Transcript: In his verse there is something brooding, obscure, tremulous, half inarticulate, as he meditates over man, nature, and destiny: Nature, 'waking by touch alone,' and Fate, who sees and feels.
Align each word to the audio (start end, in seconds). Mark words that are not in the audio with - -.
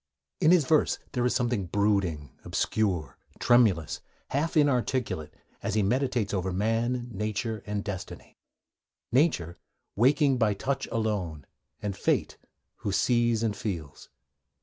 In 0.39 0.49
his 0.49 0.65
verse 0.65 0.97
there 1.11 1.23
is 1.27 1.35
something 1.35 1.67
brooding, 1.67 2.31
obscure, 2.43 3.19
tremulous, 3.37 4.01
half 4.29 4.57
inarticulate, 4.57 5.31
as 5.61 5.75
he 5.75 5.83
meditates 5.83 6.33
over 6.33 6.51
man, 6.51 7.09
nature, 7.11 7.61
and 7.67 7.83
destiny: 7.83 8.39
Nature, 9.11 9.59
'waking 9.95 10.39
by 10.39 10.55
touch 10.55 10.87
alone,' 10.91 11.45
and 11.83 11.95
Fate, 11.95 12.39
who 12.77 12.91
sees 12.91 13.43
and 13.43 13.55
feels. 13.55 14.09